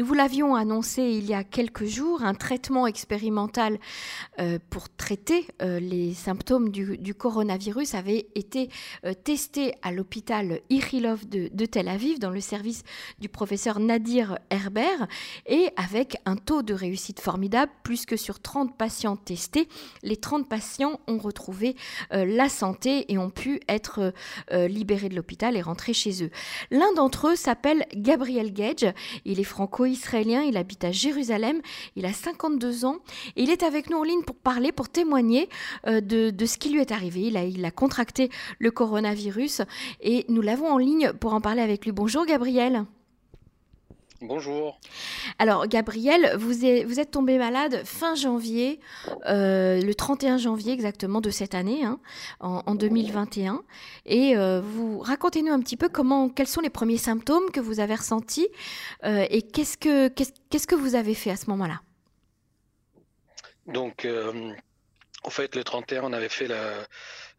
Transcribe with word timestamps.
Nous 0.00 0.06
vous 0.06 0.14
l'avions 0.14 0.54
annoncé 0.54 1.02
il 1.02 1.26
y 1.26 1.34
a 1.34 1.44
quelques 1.44 1.84
jours, 1.84 2.22
un 2.22 2.32
traitement 2.32 2.86
expérimental 2.86 3.78
euh, 4.38 4.58
pour 4.70 4.88
traiter 4.88 5.46
euh, 5.60 5.78
les 5.78 6.14
symptômes 6.14 6.70
du, 6.70 7.14
coronavirus 7.14 7.92
avait 7.92 8.26
été 8.34 8.70
euh, 9.04 9.12
testé 9.12 9.74
à 9.82 9.92
l'hôpital 9.92 10.62
Ichilov 10.70 11.28
de, 11.28 11.66
Tel 11.66 11.86
Aviv 11.86 12.18
dans 12.18 12.30
le 12.30 12.40
service 12.40 12.82
du 13.18 13.28
professeur 13.28 13.78
Nadir 13.78 14.38
Herbert 14.48 15.06
et 15.44 15.68
avec 15.76 16.16
un 16.24 16.36
taux 16.36 16.62
de 16.62 16.72
réussite 16.72 17.20
formidable, 17.20 17.70
plus 17.82 18.06
que 18.06 18.16
sur 18.16 18.40
30 18.40 18.78
patients 18.78 19.16
testés, 19.16 19.68
les 20.02 20.16
30 20.16 20.48
patients 20.48 20.98
ont 21.08 21.18
retrouvé 21.18 21.76
la 22.10 22.48
santé 22.48 23.12
et 23.12 23.18
ont 23.18 23.28
pu 23.28 23.60
être 23.68 24.14
libérés 24.50 25.10
de 25.10 25.16
l'hôpital 25.16 25.56
et 25.56 25.62
rentrer 25.62 25.92
chez 25.92 26.24
eux. 26.24 26.30
L'un 26.70 26.90
d'entre 26.94 27.28
eux 27.28 27.36
s'appelle 27.36 27.84
Gabriel 27.94 28.54
Gage. 28.54 28.86
Il 29.26 29.38
est 29.38 29.44
franco-israélien, 29.96 30.42
il 30.42 30.56
habite 30.56 30.84
à 30.84 30.92
Jérusalem, 30.92 31.60
il 31.96 32.06
a 32.06 32.12
52 32.12 32.84
ans 32.84 32.98
et 33.36 33.42
il 33.42 33.50
est 33.50 33.62
avec 33.62 33.90
nous 33.90 33.98
en 33.98 34.02
ligne 34.02 34.22
pour 34.22 34.36
parler, 34.36 34.72
pour 34.72 34.88
témoigner 34.88 35.48
euh, 35.86 36.00
de, 36.00 36.46
ce 36.46 36.58
qui 36.58 36.70
lui 36.70 36.80
est 36.80 36.92
arrivé. 36.92 37.22
Il 37.22 37.36
a, 37.36 37.44
il 37.44 37.64
a 37.64 37.70
contracté 37.70 38.30
le 38.58 38.70
coronavirus 38.70 39.62
et 40.00 40.24
nous 40.28 40.42
l'avons 40.42 40.70
en 40.70 40.78
ligne 40.78 41.12
pour 41.12 41.34
en 41.34 41.40
parler 41.40 41.62
avec 41.62 41.84
lui. 41.84 41.92
Bonjour 41.92 42.26
Gabriel. 42.26 42.84
Bonjour. 44.22 44.78
Alors, 45.38 45.66
Gabriel, 45.66 46.36
vous, 46.36 46.66
êtes 46.66 47.10
tombé 47.10 47.38
malade 47.38 47.82
fin 47.86 48.14
janvier, 48.14 48.78
euh, 49.24 49.80
le 49.80 49.94
31 49.94 50.36
janvier 50.36 50.74
exactement 50.74 51.22
de 51.22 51.30
cette 51.30 51.54
année, 51.54 51.84
hein, 51.84 51.98
en, 52.40 52.74
2021. 52.74 53.62
Et 54.04 54.36
euh, 54.36 54.60
vous 54.60 54.98
racontez-nous 54.98 55.50
un 55.50 55.60
petit 55.60 55.78
peu 55.78 55.88
comment, 55.88 56.28
quels 56.28 56.48
sont 56.48 56.60
les 56.60 56.68
premiers 56.68 56.98
symptômes 56.98 57.50
que 57.50 57.60
vous 57.60 57.80
avez 57.80 57.94
ressentis 57.94 58.48
euh, 59.04 59.24
et 59.30 59.40
qu'est-ce 59.40 59.78
que, 59.78 60.08
qu'est-ce, 60.08 60.66
que 60.66 60.74
vous 60.74 60.96
avez 60.96 61.14
fait 61.14 61.30
à 61.30 61.36
ce 61.36 61.48
moment-là? 61.48 61.80
Donc, 63.68 64.06
en 65.22 65.30
fait, 65.30 65.56
le 65.56 65.64
31, 65.64 66.02
on 66.02 66.12
avait 66.12 66.28
fait 66.28 66.48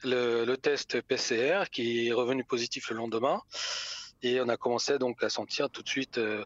le 0.03 0.55
test 0.55 1.00
PCR 1.02 1.66
qui 1.72 2.08
est 2.08 2.11
revenu 2.11 2.44
positif 2.44 2.89
le 2.89 2.95
lendemain. 2.98 3.39
Et 4.23 4.39
on 4.39 4.50
a 4.50 4.58
commencé 4.58 5.00
donc 5.00 5.23
à 5.23 5.30
sentir 5.30 5.70
tout 5.70 5.81
de 5.81 5.89
suite, 5.89 6.17
euh, 6.17 6.45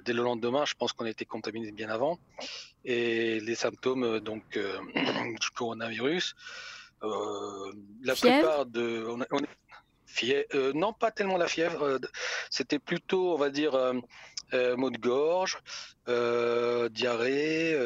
dès 0.00 0.12
le 0.12 0.22
lendemain, 0.22 0.64
je 0.64 0.74
pense 0.74 0.92
qu'on 0.92 1.04
a 1.04 1.10
été 1.10 1.24
contaminé 1.24 1.72
bien 1.72 1.88
avant. 1.88 2.18
Et 2.84 3.40
les 3.40 3.54
symptômes 3.54 4.04
euh, 4.04 4.20
donc 4.20 4.56
euh, 4.56 4.78
du 5.40 5.50
coronavirus, 5.50 6.34
la 7.02 8.14
plupart 8.14 8.66
de, 8.66 9.04
non 10.72 10.92
pas 10.92 11.10
tellement 11.10 11.36
la 11.36 11.48
fièvre, 11.48 11.98
c'était 12.48 12.78
plutôt, 12.78 13.34
on 13.34 13.36
va 13.36 13.50
dire, 13.50 13.72
maux 14.76 14.90
de 14.90 14.98
gorge, 14.98 15.58
diarrhée, 16.92 17.76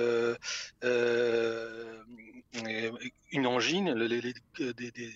une 3.32 3.46
angine, 3.46 3.94
les, 3.94 4.34
des 4.58 5.14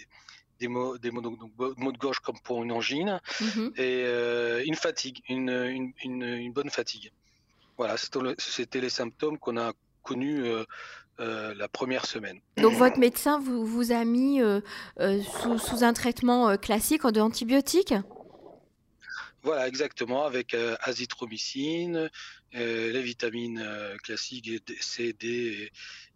des 0.61 0.69
mots, 0.69 0.99
donc, 0.99 1.39
mots 1.59 1.93
de 1.93 1.99
gauche 1.99 2.21
comme 2.21 2.39
pour 2.45 2.63
une 2.63 2.73
angine, 2.73 3.21
mhm. 3.41 3.73
et 3.77 4.03
euh, 4.05 4.63
une 4.65 4.75
fatigue, 4.75 5.23
une, 5.29 5.51
une, 6.05 6.23
une, 6.23 6.53
bonne 6.53 6.71
fatigue. 6.71 7.11
Voilà, 7.77 7.97
c'était 7.97 8.81
les 8.81 8.91
symptômes 8.91 9.39
qu'on 9.39 9.57
a 9.57 9.73
connus 10.03 10.45
euh, 10.45 10.65
euh, 11.19 11.55
la 11.55 11.69
première 11.69 12.05
semaine. 12.05 12.41
Donc 12.59 12.75
votre 12.75 12.99
médecin 12.99 13.41
vous, 13.41 13.65
vous 13.65 13.91
a 13.93 14.05
mis 14.05 14.41
sous, 14.99 15.59
sous, 15.59 15.83
un 15.83 15.93
traitement 15.93 16.57
classique 16.59 17.07
de 17.07 17.21
antibiotiques? 17.21 17.95
Voilà, 19.43 19.69
exactement, 19.69 20.25
avec 20.25 20.57
azithromycine, 20.83 22.11
les 22.53 23.03
vitamines 23.03 23.65
classiques 24.03 24.51
C, 24.81 25.13
D 25.13 25.71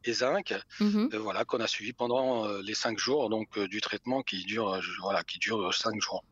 et 0.04 0.12
zinc, 0.12 0.54
mmh 0.80 1.08
euh, 1.12 1.18
voilà, 1.18 1.44
qu'on 1.44 1.60
a 1.60 1.66
suivi 1.66 1.92
pendant 1.92 2.46
euh, 2.46 2.60
les 2.62 2.74
cinq 2.74 2.98
jours 2.98 3.28
donc 3.30 3.48
euh, 3.56 3.66
du 3.68 3.80
traitement 3.80 4.22
qui 4.22 4.44
dure, 4.44 4.80
voilà, 5.02 5.22
qui 5.22 5.38
dure 5.38 5.72
cinq 5.74 6.00
jours. 6.00 6.24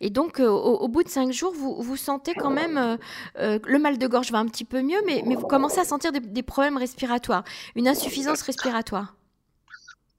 Et 0.00 0.08
donc, 0.08 0.40
au, 0.40 0.88
bout 0.88 1.02
de 1.02 1.10
cinq 1.10 1.30
jours, 1.30 1.52
vous, 1.52 1.82
vous 1.82 1.98
sentez 1.98 2.32
quand 2.32 2.48
même 2.48 2.96
le 3.36 3.78
mal 3.78 3.98
de 3.98 4.06
gorge 4.06 4.30
va 4.32 4.38
un 4.38 4.46
petit 4.46 4.64
peu 4.64 4.80
mieux, 4.80 4.96
mais, 5.04 5.22
mais 5.26 5.34
vous 5.34 5.46
commencez 5.46 5.78
à 5.78 5.84
sentir 5.84 6.10
des 6.10 6.42
problèmes 6.42 6.78
respiratoires, 6.78 7.44
une 7.76 7.86
insuffisance 7.86 8.40
respiratoire. 8.40 9.17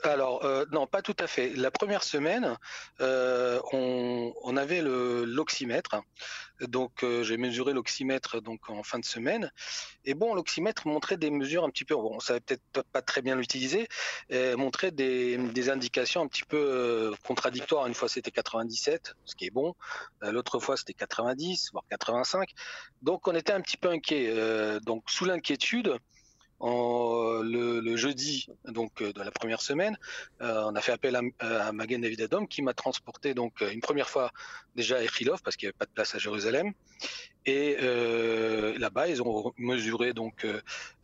Alors 0.04 0.46
euh, 0.46 0.66
non, 0.72 0.88
pas 0.88 1.02
tout 1.02 1.16
à 1.20 1.28
fait. 1.28 1.50
La 1.56 1.72
première 1.72 2.04
semaine, 2.04 2.58
euh, 3.02 3.60
on, 3.74 4.56
avait 4.56 4.82
l'oxymètre. 4.82 6.02
Donc 6.62 7.04
euh, 7.04 7.24
j'ai 7.24 7.38
mesuré 7.38 7.74
l'oxymètre 7.74 8.42
donc 8.42 8.70
en 8.70 8.82
fin 8.84 9.00
de 9.00 9.06
semaine. 9.06 9.52
Et 10.06 10.14
bon, 10.14 10.34
l'oxymètre 10.34 10.88
montrait 10.88 11.18
des 11.18 11.30
mesures 11.32 11.66
un 11.66 11.70
petit 11.70 11.84
peu. 11.84 11.96
Bon, 11.96 12.16
on 12.16 12.20
savait 12.22 12.40
peut-être 12.40 12.84
pas 12.94 13.02
très 13.02 13.22
bien 13.22 13.36
l'utiliser. 13.36 13.88
Montrait 14.58 14.92
des, 14.92 15.38
des, 15.38 15.70
indications 15.70 16.22
un 16.22 16.28
petit 16.28 16.44
peu 16.44 17.14
contradictoires. 17.26 17.86
Une 17.88 17.94
fois 17.94 18.08
c'était 18.08 18.32
97, 18.32 19.16
ce 19.26 19.36
qui 19.36 19.48
est 19.48 19.52
bon. 19.52 19.76
L'autre 20.22 20.60
fois 20.60 20.78
c'était 20.78 20.94
90, 20.94 21.72
voire 21.74 21.84
85. 21.90 22.50
Donc 23.02 23.28
on 23.28 23.36
était 23.36 23.54
un 23.54 23.62
petit 23.62 23.78
peu 23.78 23.90
inquiet. 23.90 24.34
donc 24.82 25.10
sous 25.10 25.26
l'inquiétude 25.26 26.00
en, 26.60 27.42
le, 27.42 27.96
jeudi 27.96 28.48
euh, 28.68 29.12
de 29.14 29.24
la 29.24 29.32
première 29.32 29.62
semaine, 29.62 29.98
euh, 30.42 30.64
on 30.66 30.76
a 30.76 30.82
fait 30.82 30.92
appel 30.92 31.16
à, 31.16 31.68
à 31.68 31.72
Magen 31.72 32.02
David 32.02 32.30
qui 32.50 32.62
m'a 32.62 32.74
transporté 32.74 33.34
donc 33.34 33.62
euh, 33.62 33.72
une 33.72 33.82
première 33.82 34.10
fois 34.10 34.32
déjà 34.76 34.98
à 34.98 35.04
Echilov 35.04 35.42
parce 35.42 35.56
qu'il 35.56 35.68
n'y 35.68 35.70
avait 35.70 35.78
pas 35.78 35.86
de 35.86 35.92
place 35.92 36.16
à 36.16 36.18
Jérusalem. 36.18 36.74
Et 37.46 37.78
là-bas, 38.78 39.08
ils 39.08 39.24
ont 39.24 39.54
mesuré 39.58 40.14
donc 40.14 40.46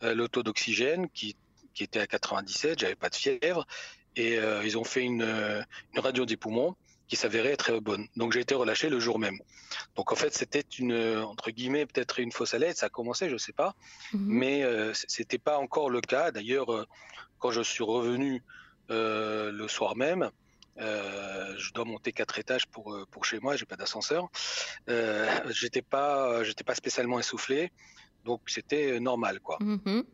le 0.02 0.26
taux 0.28 0.44
d'oxygène 0.44 1.08
qui, 1.08 1.34
qui 1.74 1.82
était 1.82 1.98
à 1.98 2.06
97, 2.06 2.78
j'avais 2.78 2.94
pas 2.94 3.08
de 3.08 3.16
fièvre, 3.16 3.66
et 4.14 4.38
ils 4.62 4.78
ont 4.78 4.84
fait 4.84 5.02
une, 5.02 5.22
une 5.22 6.00
radio 6.00 6.24
des 6.24 6.36
poumons 6.36 6.76
qui 7.08 7.16
s'avérait 7.16 7.52
être 7.52 7.78
bonne. 7.78 8.06
Donc 8.16 8.32
j'ai 8.32 8.40
été 8.40 8.54
relâché 8.54 8.88
le 8.88 8.98
jour 8.98 9.18
même. 9.18 9.38
Donc 9.94 10.12
en 10.12 10.16
fait 10.16 10.34
c'était 10.34 10.64
une 10.78 11.18
entre 11.18 11.50
guillemets 11.50 11.86
peut-être 11.86 12.18
une 12.20 12.32
fausse 12.32 12.54
alerte, 12.54 12.76
ça 12.78 12.86
a 12.86 12.88
commencé, 12.88 13.28
je 13.28 13.36
sais 13.36 13.52
pas, 13.52 13.74
mhm. 14.12 14.20
mais 14.26 14.62
euh, 14.64 14.92
c'était 14.94 15.38
pas 15.38 15.58
encore 15.58 15.90
le 15.90 16.00
cas. 16.00 16.30
D'ailleurs 16.30 16.72
euh, 16.72 16.86
quand 17.38 17.50
je 17.50 17.62
suis 17.62 17.84
revenu 17.84 18.42
euh, 18.90 19.52
le 19.52 19.68
soir 19.68 19.96
même, 19.96 20.30
euh, 20.78 21.54
je 21.58 21.72
dois 21.72 21.84
monter 21.84 22.12
quatre 22.12 22.38
étages 22.38 22.66
pour 22.66 22.92
euh, 22.92 23.06
pour 23.10 23.24
chez 23.24 23.40
moi, 23.40 23.56
j'ai 23.56 23.66
pas 23.66 23.76
d'ascenseur. 23.76 24.28
j'étais 25.50 25.82
pas 25.82 26.42
j'étais 26.44 26.64
pas 26.64 26.74
spécialement 26.74 27.18
essoufflé, 27.18 27.72
donc 28.24 28.40
c'était 28.46 28.98
normal 29.00 29.40
quoi. 29.40 29.58
Mhm. 29.60 30.04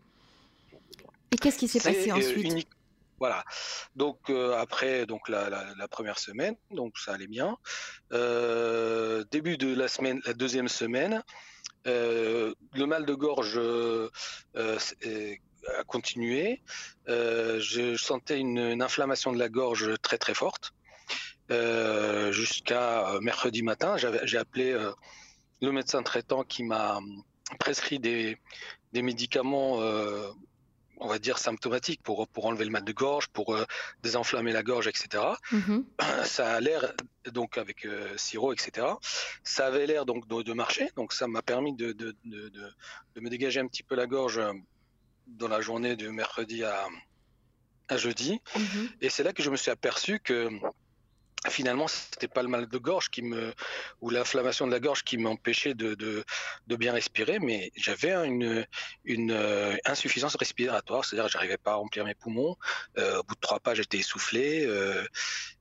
Et 1.30 1.36
qu'est-ce 1.36 1.58
qui 1.58 1.68
s'est 1.68 1.80
passé 1.80 2.12
ensuite? 2.12 2.66
Voilà. 3.22 3.44
Donc 3.94 4.18
euh, 4.30 4.56
après 4.56 5.06
la, 5.28 5.88
première 5.88 6.18
semaine, 6.18 6.56
donc 6.72 6.98
ça 6.98 7.14
allait 7.14 7.28
bien. 7.28 7.56
Euh, 8.12 9.22
début 9.30 9.56
de 9.56 9.72
la 9.72 9.86
semaine, 9.86 10.20
la 10.26 10.34
deuxième 10.34 10.66
semaine, 10.66 11.22
euh, 11.86 12.52
le 12.74 12.84
mal 12.84 13.06
de 13.06 13.14
gorge 13.14 13.60
a 14.56 15.84
continué. 15.86 16.62
je 17.06 17.94
sentais 17.96 18.40
une, 18.40 18.82
inflammation 18.82 19.32
de 19.32 19.38
la 19.38 19.48
gorge 19.48 19.94
très 20.02 20.18
très 20.18 20.34
forte 20.34 20.72
jusqu'à 22.32 23.20
mercredi 23.20 23.62
matin. 23.62 23.96
J'ai 24.24 24.38
appelé 24.38 24.76
le 25.60 25.70
médecin 25.70 26.02
traitant 26.02 26.42
qui 26.42 26.64
m'a 26.64 26.98
prescrit 27.60 28.00
des 28.00 28.36
médicaments 28.92 29.78
on 31.02 31.08
va 31.08 31.18
dire 31.18 31.38
symptomatique 31.38 32.00
pour 32.02 32.28
pour 32.28 32.46
enlever 32.46 32.64
le 32.64 32.70
mal 32.70 32.84
de 32.84 32.92
gorge, 32.92 33.28
pour 33.28 33.54
euh, 33.54 33.64
désenflammer 34.02 34.52
la 34.52 34.62
gorge, 34.62 34.86
etc. 34.86 35.24
Mm-hmm. 35.52 35.84
Ça 36.24 36.54
a 36.54 36.60
l'air 36.60 36.92
donc 37.32 37.58
avec 37.58 37.84
euh, 37.84 38.16
sirop, 38.16 38.52
etc. 38.52 38.86
Ça 39.44 39.66
avait 39.66 39.86
l'air 39.86 40.06
donc 40.06 40.26
de, 40.28 40.52
marcher, 40.52 40.88
donc 40.96 41.12
ça 41.12 41.26
m'a 41.26 41.42
permis 41.42 41.74
de 41.74 41.92
de, 41.92 42.14
de, 42.24 42.48
de, 42.48 43.20
me 43.20 43.28
dégager 43.28 43.60
un 43.60 43.66
petit 43.66 43.82
peu 43.82 43.94
la 43.94 44.06
gorge 44.06 44.38
euh, 44.38 44.52
dans 45.26 45.48
la 45.48 45.60
journée 45.60 45.96
de 45.96 46.08
mercredi 46.08 46.64
à, 46.64 46.86
à 47.88 47.96
jeudi. 47.96 48.40
Mm-hmm. 48.54 48.88
Et 49.02 49.08
c'est 49.08 49.22
là 49.22 49.32
que 49.32 49.42
je 49.42 49.50
me 49.50 49.56
suis 49.56 49.70
aperçu 49.70 50.20
que 50.20 50.48
finalement 51.50 51.88
c'était 51.88 52.28
pas 52.28 52.42
le 52.42 52.48
mal 52.48 52.68
de 52.68 52.78
gorge 52.78 53.10
qui 53.10 53.22
me 53.22 53.52
ou 54.00 54.10
l'inflammation 54.10 54.66
de 54.66 54.72
la 54.72 54.80
gorge 54.80 55.02
qui 55.02 55.18
m'empêchait 55.18 55.74
de, 55.74 55.94
de, 55.94 56.24
de, 56.68 56.76
bien 56.76 56.92
respirer 56.92 57.38
mais 57.40 57.72
j'avais 57.76 58.12
une 58.26 58.64
une 59.04 59.32
euh, 59.32 59.76
insuffisance 59.84 60.36
respiratoire 60.36 61.04
c'est-à-dire 61.04 61.26
que 61.26 61.32
j'arrivais 61.32 61.58
pas 61.58 61.72
à 61.72 61.76
remplir 61.76 62.04
mes 62.04 62.14
poumons 62.14 62.56
euh, 62.98 63.18
au 63.18 63.22
bout 63.24 63.34
de 63.34 63.40
trois 63.40 63.58
pas 63.58 63.74
j'étais 63.74 63.98
essoufflé 63.98 64.64
euh, 64.66 65.04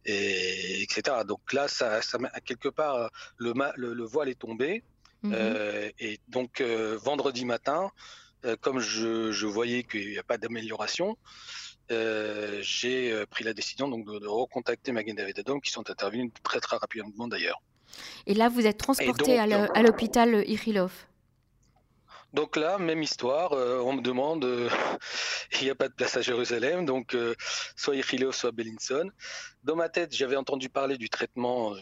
et 0.05 0.83
etc 0.83 1.17
donc 1.27 1.53
là 1.53 1.67
ça, 1.67 2.01
ça 2.01 2.19
quelque 2.45 2.69
part 2.69 3.09
le, 3.37 3.53
le, 3.75 4.03
voile 4.03 4.29
est 4.29 4.39
tombé 4.39 4.83
mmh 5.23 5.33
et 5.99 6.19
donc 6.29 6.61
vendredi 6.61 7.45
matin 7.45 7.91
comme 8.61 8.79
je, 8.79 9.31
je 9.31 9.47
voyais 9.47 9.83
qu'il 9.83 10.09
n'y 10.09 10.17
a 10.17 10.23
pas 10.23 10.37
d'amélioration 10.37 11.17
euh, 11.91 12.59
j'ai 12.61 13.11
euh, 13.11 13.25
pris 13.25 13.43
la 13.43 13.53
décision 13.53 13.89
donc 13.89 14.05
de, 14.05 14.27
recontacter 14.27 14.91
Magen 14.91 15.13
David 15.13 15.39
Adom 15.39 15.59
qui 15.59 15.71
sont 15.71 15.89
intervenus 15.89 16.31
très 16.43 16.59
très 16.59 16.77
rapidement 16.77 17.27
d'ailleurs. 17.27 17.61
Et 18.25 18.33
là, 18.33 18.47
vous 18.47 18.65
êtes 18.65 18.77
transporté 18.77 19.37
à 19.37 19.81
l'hôpital 19.81 20.43
Irilov? 20.47 20.91
Donc 22.33 22.55
là, 22.55 22.77
même 22.77 23.01
histoire, 23.01 23.51
euh, 23.51 23.79
on 23.79 23.93
me 23.93 24.01
demande, 24.01 24.45
euh, 24.45 24.69
il 25.59 25.65
n'y 25.65 25.69
a 25.69 25.75
pas 25.75 25.89
de 25.89 25.93
place 25.93 26.15
à 26.15 26.21
Jérusalem, 26.21 26.85
donc 26.85 27.13
euh, 27.13 27.35
soit 27.75 27.95
Ichilov, 27.95 28.33
soit 28.33 28.51
Bellinson. 28.51 29.09
Dans 29.63 29.75
ma 29.75 29.89
tête, 29.89 30.15
j'avais 30.15 30.37
entendu 30.37 30.69
parler 30.69 30.97
du 30.97 31.09
traitement, 31.09 31.75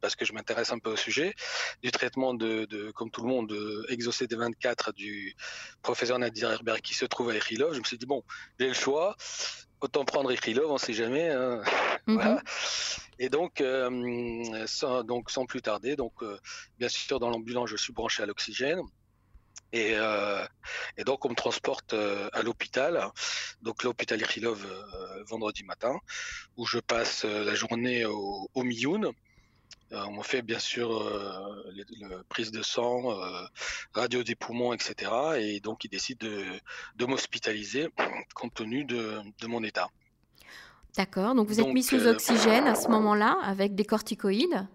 parce 0.00 0.16
que 0.16 0.24
je 0.24 0.32
m'intéresse 0.32 0.72
un 0.72 0.78
peu 0.78 0.90
au 0.90 0.96
sujet, 0.96 1.34
du 1.82 1.92
traitement 1.92 2.34
de, 2.34 2.90
comme 2.94 3.10
tout 3.10 3.22
le 3.22 3.28
monde, 3.28 3.48
de 3.48 3.86
Exaucé 3.88 4.26
des 4.26 4.36
24 4.36 4.92
du 4.92 5.34
professeur 5.82 6.18
Nadir 6.18 6.50
Herbert 6.50 6.82
qui 6.82 6.94
se 6.94 7.06
trouve 7.06 7.30
à 7.30 7.36
Ichilov. 7.36 7.72
Je 7.72 7.78
me 7.78 7.84
suis 7.84 7.96
dit, 7.96 8.06
bon, 8.06 8.22
j'ai 8.58 8.68
le 8.68 8.74
choix, 8.74 9.16
autant 9.80 10.04
prendre 10.04 10.30
Ichilov, 10.32 10.68
on 10.68 10.74
ne 10.74 10.78
sait 10.78 10.92
jamais. 10.92 11.30
Hein. 11.30 11.62
Mhm. 12.06 12.40
Et 13.18 13.28
donc, 13.28 13.62
sans, 14.66 15.04
donc, 15.04 15.30
sans 15.30 15.46
plus 15.46 15.62
tarder, 15.62 15.94
donc, 15.94 16.12
bien 16.78 16.88
sûr, 16.88 17.20
dans 17.20 17.30
l'ambulance, 17.30 17.70
je 17.70 17.76
suis 17.76 17.92
branché 17.92 18.22
à 18.22 18.26
l'oxygène. 18.26 18.80
Et, 19.72 19.92
euh, 19.94 20.44
et, 20.96 21.04
donc, 21.04 21.24
on 21.24 21.30
me 21.30 21.34
transporte 21.34 21.94
euh, 21.94 22.28
à 22.32 22.42
l'hôpital, 22.42 23.00
donc 23.62 23.84
l'hôpital 23.84 24.20
Ikhilov 24.20 24.64
euh, 24.64 25.24
vendredi 25.24 25.62
matin, 25.64 25.98
où 26.56 26.66
je 26.66 26.78
passe 26.78 27.24
la 27.24 27.54
journée 27.54 28.04
au, 28.04 28.48
au 28.54 28.62
Miyun. 28.64 29.12
on 29.92 30.12
me 30.12 30.22
fait 30.22 30.42
bien 30.42 30.58
sûr 30.58 30.88
les, 31.72 31.84
prise 32.28 32.50
de 32.50 32.62
sang, 32.62 33.16
radio 33.92 34.22
des 34.22 34.34
poumons, 34.34 34.72
etc. 34.72 35.12
Et 35.38 35.60
donc, 35.60 35.84
ils 35.84 35.90
décident 35.90 36.26
de, 36.26 36.44
de 36.96 37.06
m'hospitaliser 37.06 37.88
compte 38.34 38.54
tenu 38.54 38.84
de, 38.84 39.20
de, 39.40 39.46
mon 39.46 39.62
état. 39.62 39.88
D'accord, 40.96 41.36
donc 41.36 41.46
vous 41.46 41.60
êtes 41.60 41.66
mis 41.68 41.84
sous 41.84 42.08
oxygène 42.08 42.66
à 42.66 42.74
ce 42.74 42.88
moment-là 42.88 43.38
avec 43.44 43.76
des 43.76 43.84
corticoïdes 43.84 44.66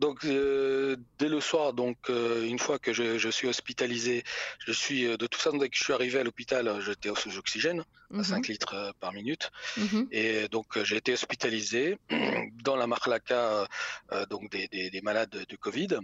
donc 0.00 0.24
euh, 0.24 0.96
dès 1.18 1.28
le 1.28 1.40
soir, 1.40 1.72
donc 1.72 1.96
euh, 2.10 2.44
une 2.44 2.58
fois 2.58 2.78
que 2.78 2.92
je, 2.92 3.28
suis 3.30 3.46
hospitalisé, 3.46 4.24
je 4.66 4.72
suis 4.72 5.06
euh, 5.06 5.16
de 5.16 5.26
toute 5.26 5.40
façon 5.40 5.56
dès 5.56 5.68
que 5.68 5.76
je 5.76 5.84
suis 5.84 5.92
arrivé 5.92 6.18
à 6.18 6.24
l'hôpital, 6.24 6.80
j'étais 6.80 7.10
sous 7.14 7.38
oxygène 7.38 7.84
à 8.12 8.24
5 8.24 8.36
mhm. 8.36 8.52
litres 8.52 8.94
par 9.00 9.12
minute, 9.12 9.50
mhm. 9.76 10.08
et 10.10 10.48
donc 10.48 10.82
j'ai 10.82 10.96
été 10.96 11.12
hospitalisé 11.12 11.96
dans 12.64 12.76
la 12.76 12.86
marlaca 12.86 13.68
donc 14.30 14.50
des, 14.50 14.68
des, 14.68 15.00
malades 15.00 15.46
de 15.48 15.56
Covid. 15.56 15.98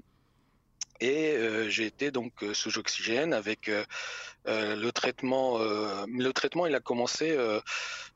Et 1.03 1.35
j'ai 1.69 1.87
été 1.87 2.11
donc 2.11 2.33
sous 2.53 2.79
oxygène 2.79 3.33
avec 3.33 3.71
le 4.45 4.91
traitement. 4.91 5.59
le 5.59 6.31
traitement, 6.33 6.67
il 6.67 6.75
a 6.75 6.81
commencé 6.81 7.39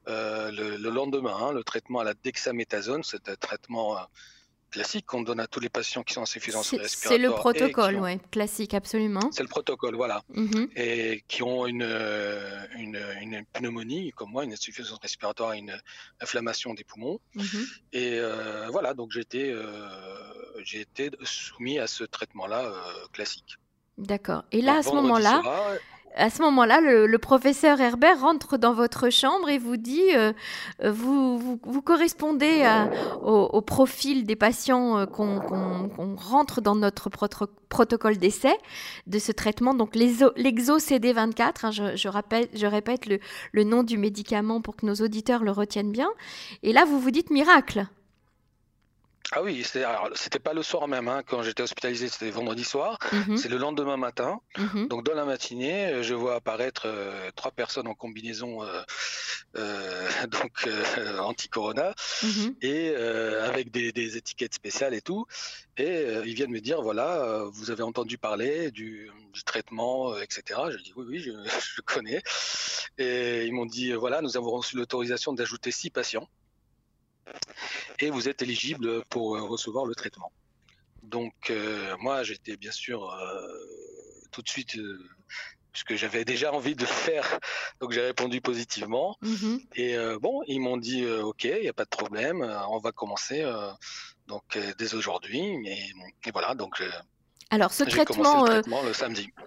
le, 0.07 0.77
lendemain. 0.91 1.37
Hein, 1.41 1.53
le 1.53 1.65
traitement 1.65 2.01
à 2.01 2.05
la 2.05 2.13
dexaméthasone, 2.13 3.03
c'est 3.03 3.29
un 3.31 3.37
traitement 3.37 3.97
classique 4.75 5.07
qu'on 5.07 5.23
donne 5.23 5.39
à 5.39 5.47
tous 5.47 5.61
les 5.61 5.69
patients 5.69 6.03
qui 6.03 6.15
sont 6.15 6.21
en 6.21 6.25
insuffisance 6.25 6.71
respiratoire. 6.71 7.13
C'est 7.13 7.19
le 7.19 7.31
protocole, 7.31 7.97
oui, 8.01 8.19
classique, 8.33 8.75
absolument. 8.75 9.31
C'est 9.31 9.45
le 9.45 9.49
protocole, 9.49 9.95
voilà. 9.95 10.23
Mhm. 10.35 10.69
Et 10.75 11.23
qui 11.29 11.45
ont 11.45 11.65
une, 11.67 11.89
une, 12.77 12.99
une, 13.23 13.45
pneumonie, 13.53 14.11
comme 14.17 14.33
moi, 14.33 14.43
une 14.45 14.53
insuffisance 14.53 14.99
respiratoire 15.01 15.55
et 15.55 15.59
une 15.59 15.77
inflammation 16.21 16.75
des 16.75 16.83
poumons. 16.83 17.21
Mhm. 17.37 17.67
Et 17.93 18.19
euh, 18.19 18.69
voilà, 18.73 18.95
donc 18.95 19.13
j'ai 19.13 19.21
été, 19.21 19.53
euh, 19.53 19.69
été 20.73 21.11
soumis 21.23 21.79
à 21.79 21.87
ce 21.87 22.03
traitement-là 22.03 22.65
euh, 22.65 23.07
classique. 23.13 23.57
D'accord. 23.97 24.43
Et 24.51 24.61
là, 24.61 24.79
à 24.79 24.83
ce 24.83 24.91
moment-là, 24.91 25.41
à 26.17 26.31
ce 26.31 26.43
moment-là, 26.43 26.81
le, 26.81 27.19
professeur 27.19 27.81
Herbert 27.81 28.21
rentre 28.21 28.59
dans 28.59 28.73
votre 28.73 29.11
chambre 29.11 29.49
et 29.49 29.59
vous 29.59 29.77
dit, 29.77 30.15
euh, 30.15 30.33
euh, 30.83 30.93
vous, 30.93 31.59
vous, 31.63 31.83
correspondez 31.83 32.65
au, 33.23 33.61
profil 33.63 34.25
des 34.25 34.37
patients 34.37 34.99
euh, 34.99 35.07
qu'on 35.07 36.17
rentre 36.17 36.61
dans 36.61 36.75
notre 36.75 37.11
protocole 37.69 38.19
d'essai 38.19 38.55
de 39.07 39.19
ce 39.19 39.33
traitement, 39.33 39.75
donc 39.75 39.95
l'exo 39.95 40.31
CD24, 40.37 41.53
hein, 41.63 41.71
je, 41.71 41.97
je, 41.97 42.09
je 42.55 42.67
répète 42.67 43.07
le, 43.07 43.19
le 43.53 43.65
nom 43.65 43.83
du 43.83 43.99
médicament 43.99 44.61
pour 44.61 44.77
que 44.77 44.87
nos 44.87 44.95
auditeurs 44.95 45.43
le 45.43 45.51
retiennent 45.51 45.93
bien. 45.93 46.11
Et 46.63 46.73
là, 46.73 46.85
vous 46.85 47.01
vous 47.01 47.11
dites 47.11 47.31
miracle. 47.31 47.87
Ah 49.37 49.43
oui, 49.43 49.65
c'était 49.65 50.39
pas 50.39 50.53
le 50.53 50.63
soir 50.63 50.87
même, 50.87 51.09
hein, 51.09 51.25
quand 51.27 51.43
j'étais 51.43 51.65
hospitalisé, 51.65 52.09
c'était 52.09 52.31
vendredi 52.31 52.63
soir. 52.63 53.01
Mhm. 53.13 53.37
C'est 53.37 53.49
le 53.49 53.57
lendemain 53.57 53.97
matin. 53.97 54.41
Mhm. 54.57 54.87
Donc 54.87 55.05
dans 55.05 55.15
la 55.15 55.25
matinée, 55.25 55.87
euh, 55.87 56.03
je 56.05 56.15
vois 56.15 56.37
apparaître 56.37 56.83
euh, 56.87 57.31
trois 57.35 57.51
personnes 57.51 57.89
en 57.89 57.95
combinaison 57.95 58.63
euh, 58.63 58.83
donc 60.29 60.69
anti-corona 61.19 61.95
mhm. 62.23 62.55
et 62.63 62.95
avec 62.95 63.73
des, 63.73 64.17
étiquettes 64.17 64.55
spéciales 64.55 64.95
et 64.95 65.01
tout. 65.01 65.27
Et 65.79 66.07
ils 66.25 66.35
viennent 66.35 66.53
me 66.53 66.61
dire 66.61 66.81
voilà, 66.83 67.45
vous 67.53 67.73
avez 67.73 67.83
entendu 67.83 68.19
parler 68.19 68.71
du, 68.71 69.11
traitement, 69.45 70.17
etc. 70.19 70.61
Je 70.71 70.77
dis 70.77 70.93
oui, 70.97 71.07
oui, 71.09 71.19
je, 71.19 71.33
je 71.77 71.81
connais. 71.81 72.23
Et 72.99 73.47
ils 73.47 73.53
m'ont 73.53 73.67
dit 73.67 73.93
voilà, 73.93 74.23
nous 74.23 74.37
avons 74.37 74.53
reçu 74.53 74.77
l'autorisation 74.77 75.33
d'ajouter 75.33 75.73
six 75.73 75.91
patients 75.91 76.29
et 78.01 78.11
vous 78.11 78.29
êtes 78.29 78.43
éligible 78.43 79.05
pour 79.11 79.37
euh, 79.37 79.43
recevoir 79.43 79.87
le 79.87 79.95
traitement. 79.95 80.33
Donc 81.03 81.35
euh, 81.51 81.95
moi 82.01 82.23
j'étais 82.23 82.57
bien 82.57 82.73
sûr 82.73 83.11
euh, 83.11 83.47
tout 84.31 84.43
de 84.43 84.49
suite 84.49 84.77
puisque 85.73 85.97
j'avais 85.97 86.25
déjà 86.25 86.53
envie 86.53 86.77
de 86.77 86.83
le 86.83 86.87
faire, 86.87 87.39
donc 87.81 87.93
j'ai 87.93 88.01
répondu 88.01 88.41
positivement. 88.41 89.17
Mm-hmm. 89.23 89.61
Et 89.75 89.97
bon, 90.21 90.43
ils 90.47 90.61
m'ont 90.61 90.77
dit 90.77 91.05
ok, 91.07 91.45
il 91.45 91.63
n'y 91.63 91.69
a 91.69 91.73
pas 91.73 91.85
de 91.85 91.91
problème, 91.91 92.43
on 92.71 92.79
va 92.79 92.93
commencer 92.93 93.45
donc 94.29 94.59
dès 94.79 94.95
aujourd'hui. 94.95 95.41
Et, 95.67 95.93
et, 96.27 96.31
voilà, 96.31 96.55
donc 96.55 96.81
alors, 97.55 97.73
ce 97.73 97.85
traitement, 97.85 98.49
euh, 98.49 98.63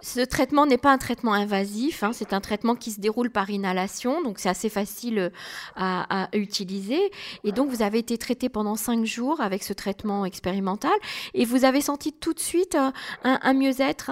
ce 0.00 0.20
traitement 0.24 0.64
n'est 0.64 0.78
pas 0.78 0.92
un 0.92 0.96
traitement 0.96 1.34
invasif, 1.34 2.02
hein, 2.02 2.12
c'est 2.14 2.32
un 2.32 2.40
traitement 2.40 2.74
qui 2.74 2.90
se 2.90 3.00
déroule 3.00 3.28
par 3.28 3.50
inhalation, 3.50 4.22
donc 4.22 4.38
c'est 4.38 4.48
assez 4.48 4.70
facile 4.70 5.18
euh, 5.18 5.30
à, 5.76 6.28
utiliser. 6.32 7.10
Et 7.44 7.52
donc, 7.52 7.68
vous 7.68 7.82
avez 7.82 7.98
été 7.98 8.16
traité 8.16 8.48
pendant 8.48 8.76
cinq 8.76 9.04
jours 9.04 9.42
avec 9.42 9.62
ce 9.62 9.74
traitement 9.74 10.24
expérimental, 10.24 10.96
et 11.34 11.44
vous 11.44 11.66
avez 11.66 11.82
senti 11.82 12.14
tout 12.14 12.32
de 12.32 12.40
suite 12.40 12.76
euh, 12.76 12.90
un, 13.22 13.52
mieux-être, 13.52 14.10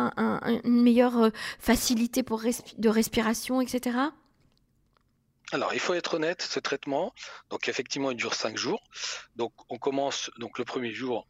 une 0.65 0.83
meilleure 0.83 1.31
facilité 1.59 2.23
pour 2.23 2.43
de 2.77 2.89
respiration, 2.91 3.63
etc. 3.63 3.97
Alors, 5.53 5.73
il 5.73 5.81
faut 5.81 5.95
être 5.95 6.15
honnête, 6.15 6.43
ce 6.43 6.61
traitement, 6.61 7.15
donc 7.51 7.69
effectivement, 7.69 8.11
il 8.11 8.17
dure 8.17 8.35
cinq 8.35 8.59
jours. 8.59 8.83
Donc, 9.37 9.53
on 9.71 9.79
commence, 9.79 10.31
donc 10.39 10.59
le 10.59 10.65
premier 10.65 10.93
jour, 10.93 11.29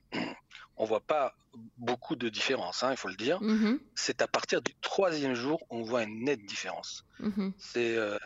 on 0.77 0.85
voit 0.85 1.01
pas 1.01 1.35
beaucoup 1.79 2.17
de 2.17 2.29
différence, 2.29 2.83
hein, 2.83 2.91
il 2.91 2.97
faut 2.97 3.09
le 3.09 3.17
dire. 3.17 3.41
Mm-hmm. 3.41 3.79
C'est 3.95 4.23
à 4.23 4.29
partir 4.29 4.61
du 4.63 4.75
troisième 4.81 5.35
jour 5.35 5.65
on 5.71 5.83
voit 5.83 6.03
une 6.03 6.25
nette 6.25 6.45
différence. 6.45 7.05
Mm-hmm. 7.21 7.53
C'est 7.59 7.97
euh, 7.97 8.19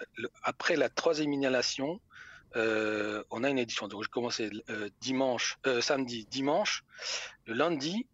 après 0.43 0.77
la 0.77 0.89
troisième 0.89 1.33
inhalation, 1.33 2.01
euh, 2.57 3.23
on 3.31 3.45
a 3.45 3.51
une 3.51 3.59
édition. 3.59 3.87
Donc, 3.87 4.03
je 4.03 4.09
commençais 4.09 4.51
euh, 4.69 4.89
dimanche, 5.01 5.59
samedi, 5.81 6.27
dimanche. 6.31 6.85
Le 7.47 7.55
lundi, 7.55 8.07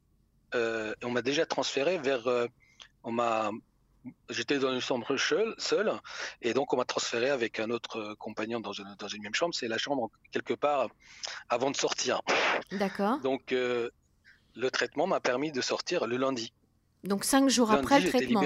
on 0.53 1.11
m'a 1.11 1.23
déjà 1.23 1.47
transféré 1.47 1.99
vers. 1.99 2.27
on 3.03 3.13
m'a 3.13 3.51
j'étais 4.31 4.61
dans 4.61 4.73
une 4.73 4.81
chambre 4.81 5.17
seule, 5.17 6.01
et 6.41 6.55
donc 6.55 6.73
on 6.73 6.77
m'a 6.77 6.85
transféré 6.85 7.29
avec 7.29 7.59
un 7.59 7.71
autre 7.71 8.15
compagnon 8.21 8.61
dans 8.61 8.73
une, 8.73 8.95
dans 9.01 9.09
une 9.09 9.23
même 9.23 9.35
chambre. 9.35 9.53
C'est 9.53 9.67
la 9.67 9.79
chambre 9.79 10.11
quelque 10.31 10.55
part 10.55 10.89
avant 11.49 11.73
de 11.73 11.77
sortir. 11.77 12.23
D'accord. 12.71 13.19
Donc 13.21 13.53
le 14.57 14.71
traitement 14.71 15.07
m'a 15.07 15.21
permis 15.21 15.53
de 15.53 15.61
sortir 15.61 16.07
le 16.07 16.17
lundi. 16.17 16.53
Donc 17.05 17.25
cinq 17.25 17.49
jours 17.49 17.71
après 17.71 18.01
le 18.01 18.09
traitement 18.09 18.43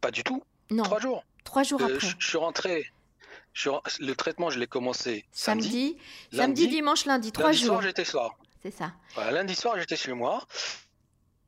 Pas 0.00 0.10
du 0.10 0.22
tout. 0.22 0.42
Non. 0.70 0.84
Trois 0.84 1.00
jours. 1.00 1.24
Trois 1.44 1.62
jours 1.62 1.82
euh, 1.82 1.96
après. 1.96 2.08
Je, 2.18 2.26
suis 2.26 2.38
rentré. 2.38 2.90
le 4.00 4.12
traitement, 4.12 4.50
je 4.50 4.58
l'ai 4.58 4.66
commencé 4.66 5.24
samedi. 5.32 5.96
Samedi, 6.32 6.68
dimanche, 6.68 7.06
lundi, 7.06 7.32
trois 7.32 7.46
lundi 7.46 7.58
jours. 7.58 7.68
soir, 7.68 7.82
j'étais 7.82 8.04
soir. 8.04 8.38
C'est 8.62 8.70
ça. 8.70 8.92
lundi 9.30 9.54
soir, 9.54 9.78
j'étais 9.78 9.96
chez 9.96 10.12
moi. 10.12 10.46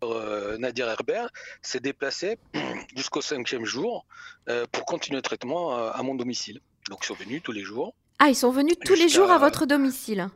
Euh, 0.05 0.59
Nadir 0.59 0.89
Herbert 0.89 1.31
s'est 1.63 1.81
déplacé 1.81 2.39
jusqu'au 2.97 3.23
cinquième 3.23 3.65
jour 3.65 4.05
euh, 4.49 4.67
pour 4.71 4.85
continuer 4.85 5.17
le 5.17 5.23
traitement 5.23 5.75
à 5.75 6.03
mon 6.03 6.15
domicile. 6.15 6.61
Donc 6.91 7.01
ils 7.03 7.07
sont 7.07 7.15
venus 7.15 7.43
tous 7.43 7.53
les 7.53 7.63
jours. 7.63 7.95
Ah, 8.19 8.29
ils 8.29 8.37
sont 8.37 8.51
venus 8.51 8.77
tous 8.85 8.95
les 8.95 9.09
jours 9.09 9.31
à 9.31 9.39
votre 9.39 9.67
domicile 9.67 10.29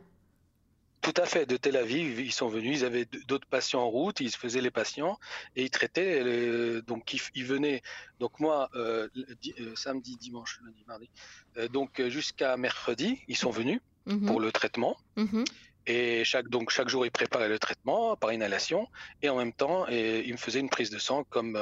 tout 1.01 1.13
à 1.17 1.25
fait, 1.25 1.47
de 1.47 1.57
Tel 1.57 1.77
Aviv, 1.77 2.19
ils 2.19 2.31
sont 2.31 2.47
venus, 2.47 2.81
ils 2.81 2.85
avaient 2.85 3.05
d'autres 3.27 3.47
patients 3.47 3.81
en 3.81 3.89
route, 3.89 4.19
ils 4.19 4.29
faisaient 4.29 4.61
les 4.61 4.69
patients 4.69 5.17
et 5.55 5.63
ils 5.63 5.69
traitaient. 5.71 6.81
donc 6.83 7.13
ils, 7.33 7.45
venaient. 7.45 7.81
Donc 8.19 8.39
moi, 8.39 8.69
euh, 8.75 9.07
euh, 9.59 9.75
samedi, 9.75 10.15
dimanche, 10.17 10.59
lundi, 10.63 10.83
mardi, 10.87 11.09
euh, 11.57 11.67
donc 11.67 12.01
jusqu'à 12.07 12.55
mercredi, 12.55 13.19
ils 13.27 13.35
sont 13.35 13.49
venus 13.49 13.81
mhm. 14.05 14.27
pour 14.27 14.39
le 14.39 14.51
traitement. 14.51 14.95
Mhm. 15.15 15.43
Et 15.87 16.23
chaque, 16.23 16.47
donc 16.49 16.69
chaque 16.69 16.87
jour, 16.87 17.03
ils 17.03 17.11
préparaient 17.11 17.49
le 17.49 17.57
traitement 17.57 18.15
par 18.15 18.31
inhalation 18.31 18.87
et 19.23 19.29
en 19.29 19.37
même 19.37 19.53
temps, 19.53 19.87
et, 19.89 20.23
ils 20.25 20.33
me 20.33 20.37
faisaient 20.37 20.59
une 20.59 20.69
prise 20.69 20.91
de 20.91 20.99
sang 20.99 21.23
comme 21.29 21.59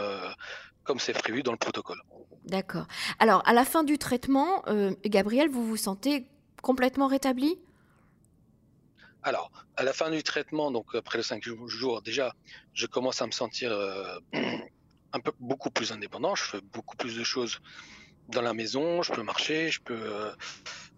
comme 0.84 1.00
c'est 1.00 1.14
prévu 1.14 1.44
dans 1.44 1.52
le 1.52 1.58
protocole. 1.58 2.02
D'accord. 2.46 2.88
Alors, 3.20 3.48
à 3.48 3.54
la 3.54 3.64
fin 3.64 3.84
du 3.84 3.98
traitement, 3.98 4.64
Gabriel, 5.06 5.48
vous 5.50 5.66
vous 5.66 5.78
sentez 5.78 6.26
complètement 6.62 7.08
rétabli? 7.08 7.58
Alors, 9.24 9.52
à 9.76 9.84
la 9.84 9.94
fin 9.94 10.10
du 10.10 10.24
traitement, 10.24 10.72
donc 10.72 10.96
après 10.96 11.18
les 11.18 11.24
cinq 11.24 11.44
jours, 11.44 12.02
déjà, 12.02 12.34
je 12.74 12.86
commence 12.86 13.22
à 13.22 13.28
me 13.28 13.32
sentir 13.32 13.72
euh, 13.72 14.18
un 15.14 15.20
peu 15.20 15.32
beaucoup 15.40 15.70
plus 15.70 15.92
indépendant. 15.92 16.36
Je 16.36 16.44
fais 16.44 16.62
beaucoup 16.62 16.96
plus 16.96 17.18
de 17.18 17.24
choses 17.24 17.60
dans 18.30 18.42
la 18.42 18.54
maison. 18.54 19.02
Je 19.02 19.12
peux 19.12 19.24
marcher, 19.24 19.70
je 19.70 19.82
peux 19.82 20.32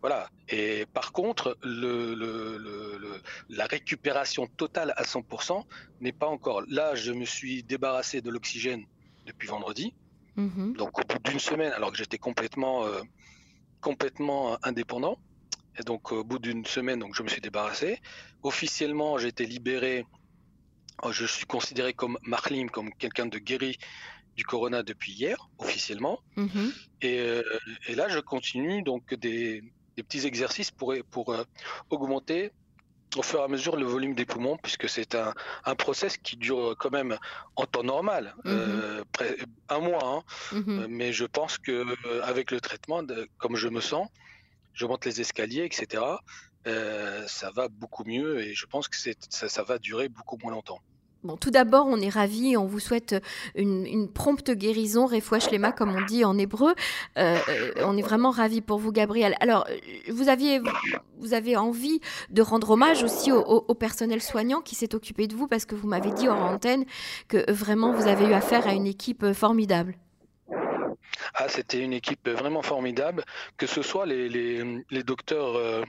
voilà. 0.02 0.30
Et 0.50 0.86
par 0.94 1.12
contre, 1.12 1.58
le, 1.64 3.22
la 3.50 3.66
récupération 3.68 4.48
totale 4.48 4.94
à 4.98 5.04
100% 5.04 5.64
n'est 6.02 6.12
pas 6.12 6.28
encore. 6.28 6.64
Là, 6.68 6.96
je 6.96 7.12
me 7.12 7.26
suis 7.26 7.64
débarrassé 7.64 8.22
de 8.22 8.30
l'oxygène 8.30 8.86
depuis 9.28 9.48
vendredi. 9.48 9.94
Mm-hmm. 10.38 10.76
Donc 10.76 11.00
au 11.00 11.04
bout 11.04 11.20
d'une 11.30 11.40
semaine, 11.40 11.72
alors 11.74 11.92
que 11.92 11.98
j'étais 11.98 12.18
complètement, 12.18 12.86
euh, 12.86 13.02
complètement 13.80 14.58
indépendant. 14.64 15.20
Et 15.80 15.84
donc 15.84 16.12
au 16.12 16.24
bout 16.24 16.40
d'une 16.40 16.66
semaine, 16.66 17.00
donc 17.00 17.16
je 17.16 17.24
me 17.24 17.30
suis 17.30 17.42
débarrassé. 17.42 18.00
Officiellement, 18.44 19.18
j'ai 19.18 19.30
été 19.30 19.46
libéré. 19.46 20.06
Euh, 21.04 21.12
je 21.12 21.26
suis 21.26 21.46
considéré 21.46 21.94
comme 21.94 22.18
Marlim, 22.24 22.70
comme 22.70 22.94
quelqu'un 22.94 23.26
de 23.26 23.40
guéri 23.40 23.78
du 24.36 24.44
corona 24.44 24.84
depuis 24.84 25.12
hier, 25.14 25.50
officiellement. 25.58 26.20
Et, 27.02 27.20
euh, 27.20 27.44
et, 27.88 27.96
là, 27.96 28.08
je 28.10 28.20
continue 28.20 28.82
donc 28.82 29.14
des, 29.14 29.64
des 29.98 30.04
petits 30.04 30.26
exercices 30.26 30.72
pour, 30.72 30.94
pour 31.10 31.34
euh, 31.34 31.44
augmenter 31.90 32.52
au 33.18 33.24
fur 33.24 33.42
et 33.42 33.44
à 33.44 33.48
mesure 33.50 33.76
le 33.76 33.86
volume 33.86 34.16
des 34.16 34.26
poumons, 34.26 34.58
puisque 34.58 34.88
c'est 34.88 35.16
un, 35.16 35.34
un 35.66 35.76
process 35.76 36.16
qui 36.18 36.38
dure 36.38 36.76
quand 36.80 36.92
même 36.92 37.18
en 37.58 37.66
temps 37.66 37.84
normal, 37.84 38.36
mhm. 38.46 38.52
euh, 38.54 39.04
un 39.68 39.80
mois. 39.80 40.06
Hein. 40.06 40.24
Mhm. 40.54 40.88
Mais 40.90 41.12
je 41.12 41.26
pense 41.26 41.58
que 41.58 41.86
avec 42.22 42.52
le 42.52 42.62
traitement, 42.62 43.02
comme 43.38 43.58
je 43.58 43.68
me 43.68 43.82
sens, 43.82 44.08
je 44.74 44.86
monte 44.86 45.06
les 45.06 45.22
escaliers, 45.22 45.66
etc. 45.66 46.04
ça 46.66 47.52
va 47.56 47.68
beaucoup 47.68 48.04
mieux 48.04 48.42
et 48.42 48.54
je 48.54 48.66
pense 48.66 48.88
que 48.88 48.98
ça, 48.98 49.64
va 49.64 49.78
durer 49.80 50.10
beaucoup 50.10 50.38
moins 50.38 50.52
longtemps. 50.52 50.82
Bon, 51.24 51.38
tout 51.38 51.52
d'abord, 51.52 51.86
on 51.86 51.98
est 51.98 52.10
ravis, 52.10 52.58
on 52.58 52.66
vous 52.66 52.80
souhaite 52.80 53.16
une, 53.54 54.10
prompte 54.12 54.50
guérison, 54.50 55.06
refouach 55.06 55.52
lema 55.52 55.72
comme 55.72 55.96
on 55.96 56.04
dit 56.06 56.26
en 56.26 56.36
hébreu. 56.36 56.74
Euh, 57.20 57.38
euh, 57.48 57.72
on 57.86 57.96
est 57.96 58.02
vraiment 58.02 58.32
ravis 58.32 58.62
pour 58.62 58.80
vous, 58.80 58.92
Gabriel. 58.92 59.36
Alors, 59.40 59.68
euh, 59.70 59.78
vous 60.10 60.30
aviez, 60.30 60.60
vous 61.20 61.36
avez 61.36 61.58
envie 61.58 62.00
de 62.32 62.42
rendre 62.42 62.72
hommage 62.72 63.04
aussi 63.04 63.32
au, 63.32 63.62
personnel 63.76 64.20
soignant 64.20 64.62
qui 64.62 64.74
s'est 64.74 64.96
occupé 64.96 65.28
de 65.28 65.36
vous, 65.36 65.48
parce 65.48 65.66
que 65.66 65.76
vous 65.76 65.88
m'avez 65.88 66.12
dit 66.12 66.28
en 66.28 66.40
antenne 66.40 66.86
que 67.28 67.52
vraiment 67.52 67.94
vous 67.94 68.08
avez 68.08 68.26
eu 68.26 68.34
affaire 68.34 68.68
à 68.68 68.74
une 68.74 68.88
équipe 68.88 69.32
formidable. 69.34 69.96
Ah, 71.34 71.48
c'était 71.50 71.80
une 71.80 71.94
équipe 71.94 72.28
vraiment 72.30 72.62
formidable, 72.62 73.24
que 73.58 73.68
ce 73.68 73.82
soit 73.82 74.06
les, 74.06 74.30
les 74.30 75.04
docteurs 75.04 75.86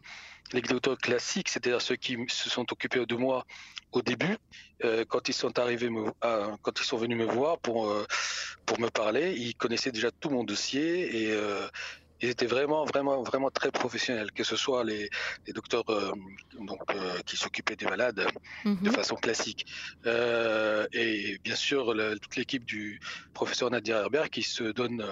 les 0.52 0.61
docteurs 0.61 0.99
classiques, 0.99 1.49
c'est-à-dire 1.49 1.80
ceux 1.80 1.96
qui 1.96 2.16
se 2.28 2.50
sont 2.50 2.70
occupés 2.72 3.04
de 3.06 3.14
moi 3.14 3.44
au 3.92 4.02
début, 4.02 4.37
euh, 4.84 5.04
quand 5.08 5.28
ils 5.28 5.34
sont 5.34 5.58
arrivés, 5.58 5.90
quand 6.20 6.80
ils 6.80 6.84
sont 6.84 6.96
venus 6.96 7.18
me 7.18 7.25
voir 7.25 7.58
pour 7.58 7.90
euh, 7.90 8.06
pour 8.66 8.80
me 8.80 8.88
parler, 8.88 9.34
ils 9.37 9.54
connaissaient 9.54 9.92
déjà 9.92 10.11
tout 10.11 10.30
mon 10.30 10.44
dossier 10.44 11.25
et 11.25 11.32
euh, 11.32 11.66
ils 12.22 12.30
étaient 12.30 12.46
vraiment, 12.46 12.84
vraiment, 12.84 13.22
vraiment 13.22 13.50
très 13.50 13.70
professionnels, 13.70 14.32
que 14.32 14.44
ce 14.44 14.56
soit 14.56 14.84
les, 14.84 15.10
docteurs 15.48 15.84
donc, 15.84 16.80
qui 17.26 17.36
s'occupaient 17.36 17.76
des 17.76 17.86
malades 17.86 18.26
de 18.64 18.70
mhm. 18.70 18.92
façon 18.92 19.16
classique. 19.16 19.66
et 20.04 21.38
bien 21.42 21.54
sûr, 21.56 21.94
toute 22.20 22.36
l'équipe 22.36 22.64
du 22.64 23.00
professeur 23.34 23.70
Nadir 23.70 23.96
Herbert 23.98 24.30
qui 24.30 24.42
se 24.42 24.64
donne 24.64 25.04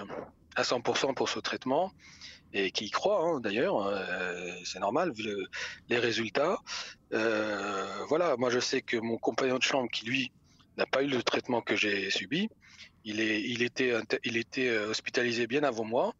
à 0.55 0.63
100% 0.63 1.13
pour 1.13 1.29
ce 1.29 1.39
traitement 1.39 1.91
et 2.53 2.71
qui 2.71 2.85
y 2.85 2.89
croit 2.89 3.23
hein, 3.23 3.39
d'ailleurs, 3.39 3.87
euh, 3.87 4.51
c'est 4.65 4.79
normal 4.79 5.11
vu 5.13 5.29
les 5.89 5.99
résultats. 5.99 6.57
Euh, 7.13 8.05
voilà, 8.09 8.35
moi 8.37 8.49
je 8.49 8.59
sais 8.59 8.81
que 8.81 8.97
mon 8.97 9.17
compagnon 9.17 9.57
de 9.57 9.63
chambre 9.63 9.89
qui 9.89 10.05
lui 10.05 10.31
n'a 10.77 10.85
pas 10.85 11.03
eu 11.03 11.07
le 11.07 11.23
traitement 11.23 11.61
que 11.61 11.75
j'ai 11.75 12.09
subi, 12.09 12.49
il, 13.03 13.19
est, 13.19 13.41
il, 13.41 13.63
était, 13.63 13.93
il 14.23 14.37
était 14.37 14.69
euh, 14.69 14.89
hospitalisé 14.89 15.47
bien 15.47 15.63
avant 15.63 15.85
moi. 15.85 16.13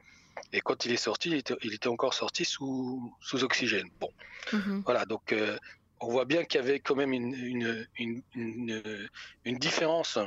Et 0.53 0.61
quand 0.61 0.85
il 0.85 0.91
est 0.91 0.97
sorti, 0.97 1.29
il 1.29 1.35
était, 1.35 1.55
il 1.63 1.73
était 1.73 1.87
encore 1.87 2.13
sorti 2.13 2.45
sous, 2.45 3.13
sous 3.21 3.43
oxygène. 3.43 3.89
Bon, 3.99 4.09
mm-hmm. 4.51 4.83
voilà, 4.83 5.05
donc 5.05 5.33
on 5.99 6.09
voit 6.09 6.25
bien 6.25 6.43
qu'il 6.43 6.59
y 6.59 6.63
avait 6.63 6.79
quand 6.79 6.95
même 6.95 7.13
une, 7.13 7.87
une, 7.97 8.21
une, 8.35 9.09
une 9.45 9.57
différence 9.57 10.17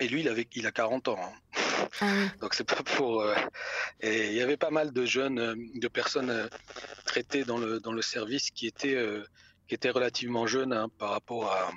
et 0.00 0.08
lui, 0.08 0.20
il, 0.20 0.28
avait, 0.28 0.46
il 0.54 0.66
a 0.66 0.72
40 0.72 1.08
ans. 1.08 1.18
Hein. 1.20 1.60
Ah 2.00 2.06
Donc 2.40 2.54
c'est 2.54 2.64
pas 2.64 2.82
pour. 2.82 3.22
Euh, 3.22 3.34
et 4.00 4.28
il 4.28 4.34
y 4.34 4.40
avait 4.40 4.56
pas 4.56 4.70
mal 4.70 4.92
de 4.92 5.04
jeunes, 5.04 5.38
euh, 5.38 5.54
de 5.74 5.88
personnes 5.88 6.30
euh, 6.30 6.48
traitées 7.04 7.44
dans 7.44 7.58
le 7.58 7.80
dans 7.80 7.92
le 7.92 8.02
service 8.02 8.50
qui 8.50 8.66
étaient 8.66 8.98
qui 9.68 9.74
étaient 9.74 9.90
relativement 9.90 10.46
jeunes 10.46 10.72
hein, 10.72 10.88
par 10.98 11.10
rapport 11.10 11.52
à 11.52 11.70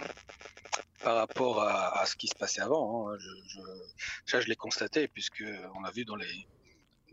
par 1.03 1.15
rapport 1.17 1.61
à, 1.61 2.05
ce 2.05 2.15
qui 2.15 2.27
se 2.27 2.35
passait 2.35 2.61
avant. 2.61 3.09
Hein. 3.09 3.17
Je, 3.19 3.59
ça, 4.25 4.39
je 4.39 4.47
l'ai 4.47 4.55
constaté 4.55 5.09
puisque 5.09 5.43
on 5.75 5.83
a 5.83 5.91
vu 5.91 6.05
dans 6.05 6.15
les 6.15 6.47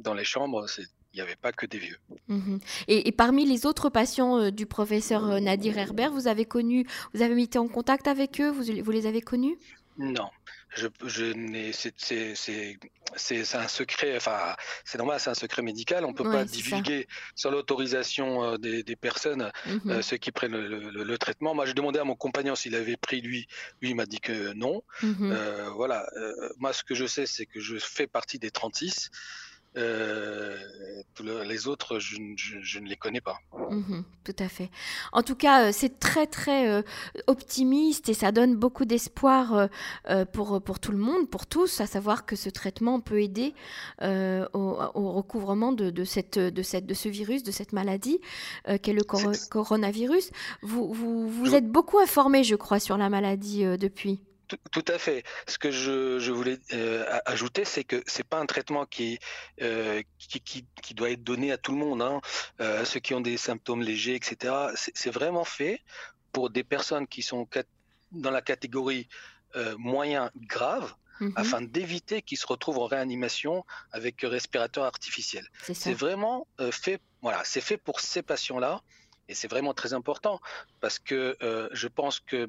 dans 0.01 0.15
les 0.15 0.25
chambres, 0.25 0.67
il 1.13 1.17
n'y 1.17 1.21
avait 1.21 1.37
pas 1.37 1.53
que 1.53 1.67
des 1.67 1.79
vieux. 1.79 1.99
Mhm. 2.29 2.61
Et, 2.89 3.13
parmi 3.13 3.45
les 3.45 3.67
autres 3.67 3.89
patients 3.91 4.51
du 4.51 4.67
professeur 4.67 5.41
Nadir 5.41 5.77
Herbert, 5.79 6.13
vous 6.13 6.29
avez 6.29 6.45
connu, 6.45 6.87
vous 7.15 7.23
avez 7.23 7.41
été 7.43 7.59
en 7.59 7.69
contact 7.69 8.07
avec 8.07 8.41
eux, 8.41 8.51
vous, 8.51 8.65
vous 8.83 8.91
les 8.91 9.07
avez 9.07 9.21
connus? 9.21 9.59
Non, 9.99 10.31
je, 10.75 10.87
je 11.05 11.33
c'est 13.17 13.57
un 13.57 13.69
secret, 13.69 14.17
enfin 14.17 14.55
c'est 14.85 14.99
normal, 14.99 15.19
c'est 15.21 15.31
un 15.31 15.35
secret 15.35 15.63
médical. 15.63 16.05
On 16.05 16.15
peut 16.15 16.25
pas 16.25 16.45
divulguer 16.45 17.09
sans 17.35 17.51
l'autorisation 17.51 18.45
euh, 18.45 18.57
des, 18.57 18.83
des, 18.83 18.97
personnes 18.97 19.51
euh, 19.87 20.01
ceux 20.01 20.17
qui 20.17 20.31
prennent 20.31 20.57
le, 20.57 20.91
le, 20.91 21.19
traitement. 21.19 21.55
Moi, 21.55 21.67
j'ai 21.67 21.75
demandé 21.75 21.99
à 21.99 22.05
mon 22.05 22.15
compagnon 22.15 22.55
s'il 22.55 22.75
avait 22.77 22.97
pris 22.97 23.21
lui. 23.21 23.49
Lui, 23.83 23.91
il 23.91 23.97
m'a 23.97 24.07
dit 24.07 24.21
que 24.21 24.53
non. 24.55 24.83
Euh, 25.03 25.69
voilà. 25.75 26.07
moi, 26.59 26.73
ce 26.73 26.85
que 26.85 26.95
je 26.95 27.07
sais, 27.07 27.27
c'est 27.27 27.47
que 27.47 27.61
je 27.61 27.77
fais 27.77 28.07
partie 28.07 28.39
des 28.39 28.51
36. 28.51 29.11
Euh, 29.77 30.57
les 31.21 31.69
autres, 31.69 31.99
je, 32.01 32.19
ne 32.19 32.89
les 32.89 32.97
connais 32.97 33.21
pas. 33.21 33.39
Mhm, 33.71 34.05
tout 34.25 34.35
à 34.39 34.49
fait. 34.49 34.71
En 35.13 35.23
tout 35.23 35.37
cas, 35.37 35.67
euh, 35.67 35.71
c'est 35.73 36.01
très 36.01 36.27
très 36.27 36.69
euh, 36.69 36.83
optimiste 37.29 38.09
et 38.09 38.15
ça 38.15 38.33
donne 38.33 38.57
beaucoup 38.57 38.85
d'espoir 38.85 39.69
pour, 40.33 40.63
pour 40.63 40.81
tout 40.81 40.93
le 40.93 40.99
monde, 40.99 41.29
pour 41.29 41.47
tous, 41.47 41.81
à 41.81 41.87
savoir 41.87 42.27
que 42.27 42.37
ce 42.37 42.49
traitement 42.51 43.01
peut 43.01 43.23
aider 43.23 43.55
au, 44.01 45.13
recouvrement 45.13 45.73
de, 45.73 45.91
de, 45.91 46.05
cette, 46.05 46.39
de, 46.39 46.63
cette, 46.63 46.87
de 46.87 46.95
ce 46.95 47.09
virus, 47.09 47.43
de 47.43 47.51
cette 47.51 47.73
maladie 47.73 48.21
qu'est 48.83 48.93
le 48.93 49.03
coronavirus. 49.03 50.31
Vous, 50.63 50.93
vous, 50.93 51.29
vous 51.29 51.55
êtes 51.55 51.69
beaucoup 51.69 51.99
informé, 51.99 52.45
je 52.45 52.57
crois, 52.57 52.81
sur 52.81 52.97
la 52.97 53.09
maladie 53.09 53.65
depuis. 53.79 54.21
Tout, 54.71 54.85
à 54.89 54.99
fait. 54.99 55.25
Ce 55.47 55.59
que 55.59 55.71
je, 55.71 56.31
voulais 56.31 56.59
euh, 56.73 57.05
ajouter, 57.27 57.65
c'est 57.65 57.85
que 57.85 58.03
c'est 58.07 58.27
pas 58.27 58.39
un 58.39 58.47
traitement 58.47 58.87
qui, 58.87 59.19
euh, 59.63 60.03
qui, 60.19 60.95
doit 60.95 61.11
être 61.11 61.23
donné 61.23 61.53
à 61.53 61.59
tout 61.59 61.73
le 61.73 61.79
monde, 61.79 62.03
hein. 62.03 62.21
euh, 62.61 62.85
ceux 62.85 63.01
qui 63.01 63.15
ont 63.15 63.21
des 63.21 63.37
symptômes 63.37 63.83
légers, 63.83 64.15
etc. 64.15 64.53
C'est 64.75 65.11
vraiment 65.11 65.45
fait 65.45 65.83
pour 66.33 66.51
des 66.51 66.65
personnes 66.65 67.07
qui 67.07 67.23
sont 67.23 67.49
dans 68.13 68.31
la 68.31 68.43
catégorie 68.43 69.09
moyen 69.79 70.31
grave, 70.37 70.95
mm-hmm. 71.21 71.33
afin 71.37 71.61
d'éviter 71.61 72.23
qu'ils 72.23 72.39
se 72.39 72.47
retrouvent 72.47 72.79
en 72.79 72.87
réanimation 72.87 73.65
avec 73.93 74.21
respirateur 74.23 74.85
artificiel. 74.85 75.47
C'est 75.73 75.95
vraiment 75.95 76.47
fait, 76.71 77.01
voilà, 77.23 77.43
c'est 77.45 77.61
fait 77.61 77.77
pour 77.77 78.01
ces 78.01 78.23
patients-là. 78.23 78.81
Et 79.31 79.35
c'est 79.35 79.49
vraiment 79.49 79.75
très 79.75 79.95
important 79.95 80.41
parce 80.81 80.99
que 80.99 81.37
je 81.73 81.87
pense 81.87 82.19
que 82.19 82.49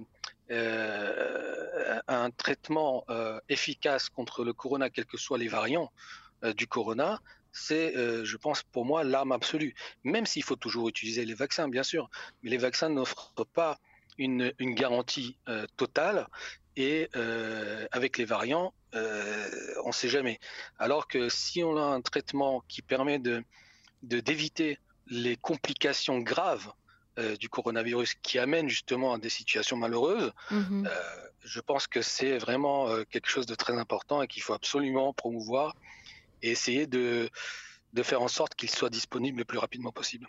euh, 0.51 2.01
un 2.09 2.29
traitement 2.31 3.05
euh, 3.09 3.39
efficace 3.47 4.09
contre 4.09 4.43
le 4.43 4.51
corona, 4.51 4.89
quels 4.89 5.05
que 5.05 5.15
soient 5.15 5.37
les 5.37 5.47
variants 5.47 5.91
euh, 6.43 6.53
du 6.53 6.67
corona, 6.67 7.21
c'est, 7.53 7.93
je 8.23 8.37
pense, 8.37 8.63
pour 8.63 8.85
moi, 8.85 9.03
l'arme 9.03 9.33
absolue. 9.33 9.75
Même 10.05 10.25
s'il 10.25 10.43
faut 10.43 10.55
toujours 10.55 10.87
utiliser 10.87 11.25
les 11.25 11.33
vaccins, 11.33 11.67
bien 11.67 11.83
sûr, 11.83 12.09
mais 12.41 12.49
les 12.49 12.57
vaccins 12.57 12.87
n'offrent 12.87 13.45
pas 13.53 13.77
une, 14.17 14.53
garantie 14.59 15.37
totale. 15.75 16.27
Et 16.77 17.09
avec 17.91 18.17
les 18.17 18.23
variants, 18.23 18.73
on 18.93 19.87
ne 19.87 19.91
sait 19.91 20.07
jamais. 20.07 20.39
Alors 20.79 21.09
que 21.09 21.27
si 21.27 21.61
on 21.61 21.75
a 21.75 21.81
un 21.81 21.99
traitement 21.99 22.63
qui 22.69 22.81
permet 22.81 23.19
de 23.19 23.43
d'éviter 24.01 24.79
les 25.11 25.35
complications 25.35 26.19
graves 26.19 26.71
euh, 27.19 27.35
du 27.35 27.49
coronavirus 27.49 28.15
qui 28.15 28.39
amène 28.39 28.69
justement 28.69 29.13
à 29.13 29.17
des 29.17 29.29
situations 29.29 29.75
malheureuses, 29.75 30.31
mhm. 30.49 30.87
euh, 30.89 30.91
je 31.43 31.59
pense 31.59 31.85
que 31.85 32.01
c'est 32.01 32.37
vraiment 32.37 32.87
euh, 32.87 33.03
quelque 33.03 33.29
chose 33.29 33.45
de 33.45 33.53
très 33.53 33.77
important 33.77 34.21
et 34.21 34.27
qu'il 34.27 34.41
faut 34.41 34.53
absolument 34.53 35.11
promouvoir 35.13 35.75
et 36.41 36.51
essayer 36.51 36.87
de, 36.87 37.29
de 37.93 38.03
faire 38.03 38.21
en 38.21 38.27
sorte 38.27 38.55
qu'il 38.55 38.69
soit 38.69 38.89
disponible 38.89 39.39
le 39.39 39.45
plus 39.45 39.57
rapidement 39.57 39.91
possible. 39.91 40.27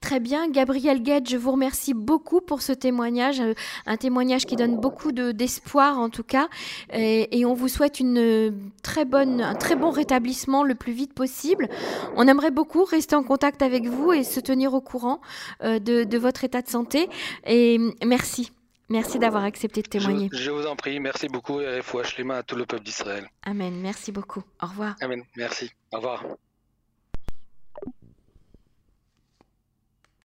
Très 0.00 0.20
bien, 0.20 0.48
Gabriel 0.48 1.02
Guette, 1.02 1.28
je 1.28 1.36
vous 1.36 1.52
remercie 1.52 1.94
beaucoup 1.94 2.40
pour 2.40 2.62
ce 2.62 2.72
témoignage, 2.72 3.40
euh, 3.40 3.54
un 3.86 3.96
témoignage 3.96 4.46
qui 4.46 4.56
donne 4.56 4.78
beaucoup 4.78 5.12
d'espoir 5.12 5.98
en 5.98 6.08
tout 6.08 6.22
cas, 6.22 6.48
et, 6.92 7.44
on 7.44 7.54
vous 7.54 7.68
souhaite 7.68 8.00
une 8.00 8.70
très 8.82 9.04
bonne, 9.04 9.40
un 9.40 9.54
très 9.54 9.76
bon 9.76 9.90
rétablissement 9.90 10.62
le 10.62 10.74
plus 10.74 10.92
vite 10.92 11.12
possible. 11.12 11.68
On 12.16 12.28
aimerait 12.28 12.50
beaucoup 12.50 12.84
rester 12.84 13.16
en 13.16 13.22
contact 13.22 13.62
avec 13.62 13.86
vous 13.86 14.12
et 14.12 14.24
se 14.24 14.40
tenir 14.40 14.74
au 14.74 14.80
courant 14.80 15.20
euh, 15.62 15.78
de, 15.78 16.04
de 16.04 16.18
votre 16.18 16.44
état 16.44 16.62
de 16.62 16.68
santé, 16.68 17.08
et 17.46 17.78
merci. 18.04 18.52
Merci 18.88 19.18
d'avoir 19.18 19.44
accepté 19.44 19.80
de 19.80 19.88
témoigner. 19.88 20.28
Je, 20.32 20.50
vous 20.50 20.66
en 20.66 20.76
prie, 20.76 21.00
merci 21.00 21.26
beaucoup 21.26 21.60
et 21.60 21.80
les 22.18 22.24
mains 22.24 22.36
à 22.36 22.42
tout 22.42 22.56
le 22.56 22.66
peuple 22.66 22.82
d'Israël. 22.82 23.26
Amen, 23.42 23.74
merci 23.80 24.12
beaucoup. 24.12 24.42
Au 24.62 24.66
revoir. 24.66 24.96
Amen, 25.00 25.22
merci. 25.34 25.70
Au 25.92 25.96
revoir. 25.96 26.24